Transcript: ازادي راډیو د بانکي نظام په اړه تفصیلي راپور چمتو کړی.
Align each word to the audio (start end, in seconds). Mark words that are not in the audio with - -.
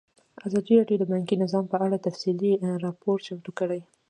ازادي 0.47 0.73
راډیو 0.79 0.97
د 1.01 1.05
بانکي 1.11 1.35
نظام 1.43 1.65
په 1.71 1.77
اړه 1.85 2.03
تفصیلي 2.07 2.51
راپور 2.85 3.17
چمتو 3.25 3.51
کړی. 3.59 3.81